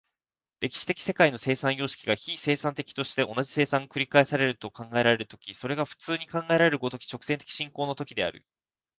[0.61, 8.43] 歴史的世界の生産様式が非生産的として、同じ生産が繰り返されると考えられる時、それが普通に考えられる如き直線的進行の時である。